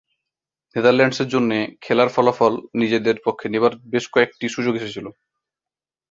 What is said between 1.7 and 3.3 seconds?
খেলার ফলাফল নিজেদের